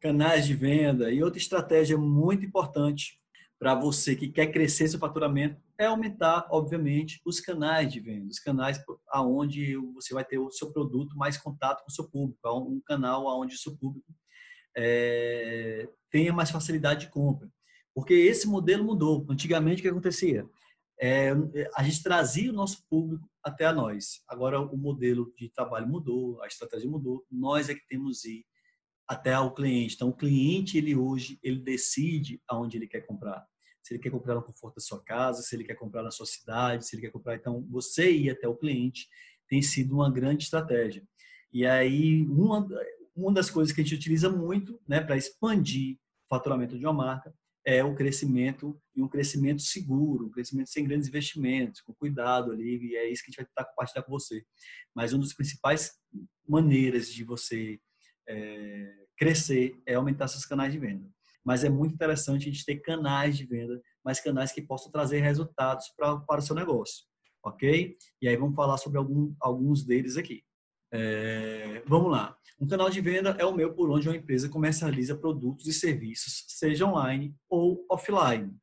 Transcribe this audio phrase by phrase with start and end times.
[0.00, 3.20] canais de venda e outra estratégia muito importante
[3.58, 8.38] para você que quer crescer seu faturamento é aumentar, obviamente, os canais de venda, os
[8.38, 12.80] canais aonde você vai ter o seu produto mais contato com o seu público, um
[12.80, 14.14] canal aonde o seu público
[14.74, 17.50] é, tenha mais facilidade de compra.
[17.94, 19.26] Porque esse modelo mudou.
[19.28, 20.48] Antigamente, o que acontecia?
[20.98, 21.32] É,
[21.74, 24.22] a gente trazia o nosso público até a nós.
[24.28, 27.26] Agora, o modelo de trabalho mudou, a estratégia mudou.
[27.30, 28.44] Nós é que temos ir
[29.10, 29.96] até o cliente.
[29.96, 33.44] Então, o cliente, ele hoje, ele decide aonde ele quer comprar.
[33.82, 36.26] Se ele quer comprar no conforto da sua casa, se ele quer comprar na sua
[36.26, 37.34] cidade, se ele quer comprar.
[37.34, 39.08] Então, você ir até o cliente
[39.48, 41.02] tem sido uma grande estratégia.
[41.52, 42.64] E aí, uma,
[43.16, 46.92] uma das coisas que a gente utiliza muito né, para expandir o faturamento de uma
[46.92, 47.34] marca
[47.66, 52.78] é o crescimento e um crescimento seguro, um crescimento sem grandes investimentos, com cuidado ali,
[52.78, 54.44] e é isso que a gente vai tentar compartilhar com você.
[54.94, 55.90] Mas uma das principais
[56.48, 57.80] maneiras de você
[58.30, 61.08] é, crescer é aumentar seus canais de venda.
[61.44, 65.20] Mas é muito interessante a gente ter canais de venda, mas canais que possam trazer
[65.20, 67.04] resultados pra, para o seu negócio,
[67.42, 67.96] ok?
[68.20, 70.42] E aí vamos falar sobre algum, alguns deles aqui.
[70.92, 72.36] É, vamos lá.
[72.60, 76.44] Um canal de venda é o meu por onde uma empresa comercializa produtos e serviços,
[76.48, 78.54] seja online ou offline.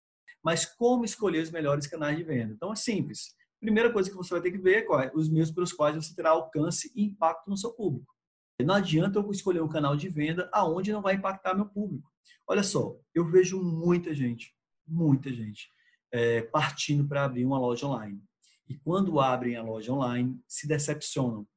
[0.44, 2.54] Mas como escolher os melhores canais de venda?
[2.54, 3.36] Então é simples.
[3.60, 6.16] Primeira coisa que você vai ter que ver é quais os meios pelos quais você
[6.16, 8.17] terá alcance e impacto no seu público.
[8.64, 12.10] Não adianta eu escolher um canal de venda aonde não vai impactar meu público.
[12.48, 14.56] Olha só, eu vejo muita gente,
[14.88, 15.70] muita gente
[16.12, 18.22] é, partindo para abrir uma loja online.
[18.68, 21.48] E quando abrem a loja online, se decepcionam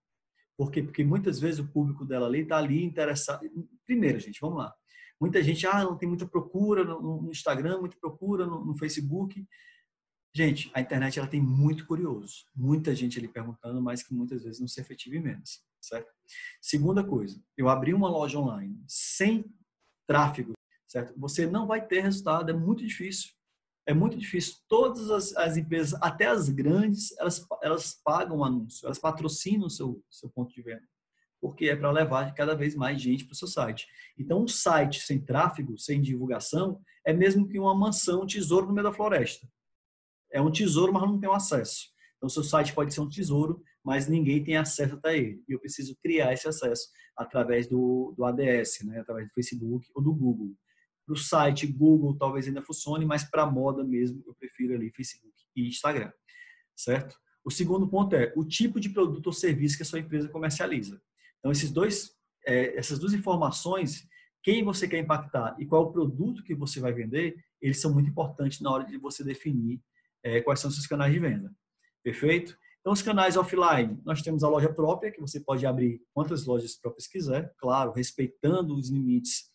[0.60, 0.82] por quê?
[0.82, 3.50] Porque muitas vezes o público dela ali está ali interessado.
[3.86, 4.74] Primeiro, gente, vamos lá.
[5.18, 9.42] Muita gente, ah, não tem muita procura no, Instagram, muita procura no, Facebook.
[10.34, 12.46] Gente, a internet ela tem muito curioso.
[12.54, 16.12] Muita gente ali perguntando, mas que muitas vezes não se efetiva em menos, certo?
[16.60, 19.44] Segunda coisa, eu abri uma loja online sem
[20.06, 20.52] tráfego,
[20.86, 21.18] certo?
[21.18, 23.30] Você não vai ter resultado, é muito difícil
[23.90, 24.56] é muito difícil.
[24.68, 30.02] Todas as, as, empresas, até as grandes, elas, elas pagam anúncio, elas patrocinam o seu,
[30.08, 30.86] seu ponto de venda,
[31.40, 33.88] porque é para levar cada vez mais gente para o seu site.
[34.18, 38.72] Então, um site sem tráfego, sem divulgação, é mesmo que uma mansão, um tesouro no
[38.72, 39.48] meio da floresta.
[40.32, 41.88] É um tesouro, mas não tem acesso.
[42.16, 45.42] Então, seu site pode ser um tesouro, mas ninguém tem acesso até ele.
[45.48, 49.00] E eu preciso criar esse acesso através do, do ADS, né?
[49.00, 50.54] através do Facebook ou do Google.
[51.06, 55.34] Para o site Google talvez ainda funcione, mas para moda mesmo eu prefiro ali Facebook
[55.56, 56.12] e Instagram,
[56.76, 57.16] certo?
[57.44, 61.00] O segundo ponto é o tipo de produto ou serviço que a sua empresa comercializa.
[61.38, 62.12] Então esses dois,
[62.46, 64.06] é, essas duas informações,
[64.42, 68.08] quem você quer impactar e qual o produto que você vai vender, eles são muito
[68.08, 69.82] importantes na hora de você definir
[70.22, 71.52] é, quais são os seus canais de venda.
[72.02, 72.56] Perfeito?
[72.80, 76.76] Então, os canais offline, nós temos a loja própria, que você pode abrir quantas lojas
[76.76, 79.50] próprias quiser, claro, respeitando os limites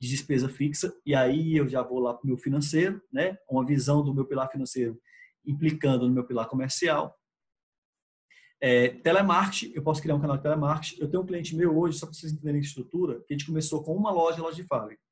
[0.00, 3.36] de despesa fixa, e aí eu já vou lá para o meu financeiro, né?
[3.50, 4.98] uma visão do meu pilar financeiro
[5.46, 7.16] implicando no meu pilar comercial.
[8.62, 11.00] É, telemarketing, eu posso criar um canal de telemarketing.
[11.00, 13.46] Eu tenho um cliente meu hoje, só para vocês entenderem a estrutura, que a gente
[13.46, 15.02] começou com uma loja, loja de fábrica.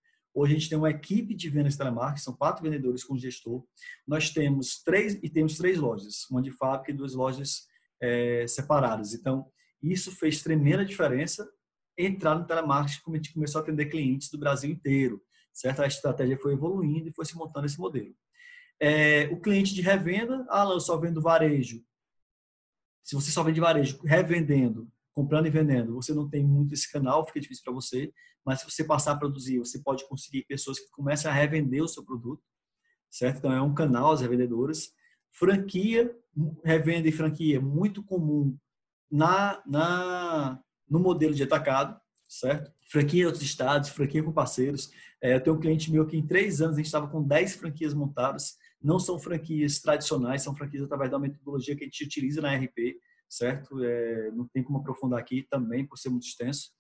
[0.41, 3.65] Hoje a gente tem uma equipe de vendas telemarketing, são quatro vendedores com gestor.
[4.07, 7.67] Nós temos três e temos três lojas, uma de fábrica e duas lojas
[8.01, 9.15] é, separadas.
[9.15, 9.51] Então,
[9.83, 11.51] isso fez tremenda diferença
[11.99, 15.21] entrar no telemarketing, como a gente começou a atender clientes do Brasil inteiro,
[15.53, 15.83] certo?
[15.83, 18.15] A estratégia foi evoluindo e foi se montando esse modelo.
[18.81, 21.83] É, o cliente de revenda, ah, eu só vendo varejo.
[23.03, 27.27] Se você só vende varejo, revendendo, comprando e vendendo, você não tem muito esse canal,
[27.27, 28.13] fica difícil para você.
[28.47, 31.89] Mas se você passar a produzir, você pode conseguir pessoas que começam a revender o
[31.89, 32.41] seu produto,
[33.11, 33.39] certo?
[33.39, 34.93] Então é um canal, as revendedoras.
[35.33, 36.17] Franquia,
[36.65, 38.57] revenda e franquia, muito comum
[39.11, 42.73] na, na no modelo de atacado, certo?
[42.89, 44.93] Franquia em outros estados, franquia com parceiros.
[45.21, 47.57] É, eu tenho um cliente meu que em três anos a gente estava com 10
[47.57, 48.57] franquias montadas.
[48.81, 53.01] Não são franquias tradicionais, são franquias através da metodologia que a gente utiliza na RP,
[53.29, 53.83] certo?
[53.83, 56.71] É, não tem como aprofundar aqui também, por ser muito extenso.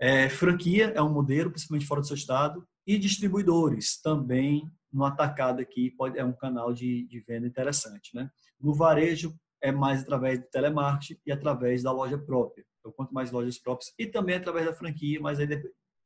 [0.00, 2.66] É, franquia é um modelo, principalmente fora do seu estado.
[2.86, 8.14] E distribuidores também no atacado aqui pode, é um canal de, de venda interessante.
[8.14, 8.30] Né?
[8.60, 12.64] No varejo é mais através do telemarketing e através da loja própria.
[12.78, 15.48] Então, quanto mais lojas próprias e também através da franquia, mas aí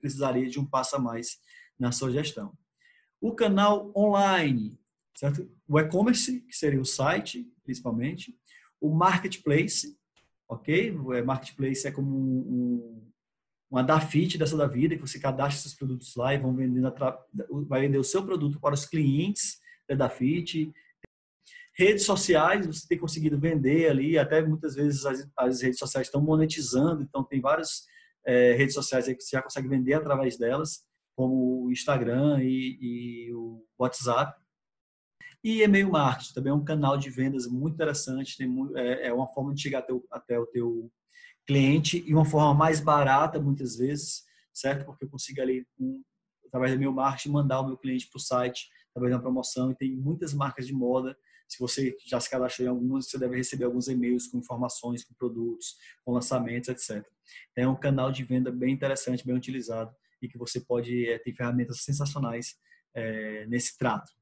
[0.01, 1.39] precisaria de um passo a mais
[1.79, 2.57] na sua gestão.
[3.21, 4.79] O canal online,
[5.17, 5.51] certo?
[5.67, 8.33] O e-commerce, que seria o site, principalmente.
[8.81, 9.97] O marketplace,
[10.49, 10.93] ok?
[10.93, 13.11] O marketplace é como um,
[13.71, 16.93] uma Dafit dessa da vida, que você cadastra seus produtos lá e vão vendendo,
[17.67, 20.73] vai vender o seu produto para os clientes da Dafit,
[21.79, 26.21] Redes sociais, você tem conseguido vender ali, até muitas vezes as, as redes sociais estão
[26.21, 27.87] monetizando, então tem vários
[28.27, 30.85] é, redes sociais que você já consegue vender através delas,
[31.15, 34.37] como o Instagram e, e o WhatsApp.
[35.43, 39.29] E e-mail marketing também é um canal de vendas muito interessante, tem, é, é uma
[39.29, 40.91] forma de chegar até o, até o teu
[41.47, 44.85] cliente e uma forma mais barata muitas vezes, certo?
[44.85, 46.03] Porque eu consigo ali, um,
[46.47, 49.75] através do meu marketing, mandar o meu cliente para o site, através da promoção, e
[49.75, 51.17] tem muitas marcas de moda
[51.49, 55.15] se você já se cadastrou em algumas, você deve receber alguns e-mails com informações, com
[55.15, 57.05] produtos, com lançamentos, etc.
[57.53, 61.19] Então, é um canal de venda bem interessante, bem utilizado e que você pode é,
[61.19, 62.57] ter ferramentas sensacionais
[62.95, 64.13] é, nesse trato.